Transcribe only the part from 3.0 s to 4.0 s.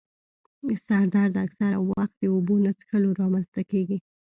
رامنځته کېږي.